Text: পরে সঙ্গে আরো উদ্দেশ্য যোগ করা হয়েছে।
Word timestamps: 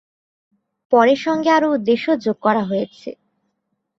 পরে 0.93 1.13
সঙ্গে 1.17 1.49
আরো 1.49 1.67
উদ্দেশ্য 1.71 2.05
যোগ 2.25 2.37
করা 2.41 2.63
হয়েছে। 2.63 3.09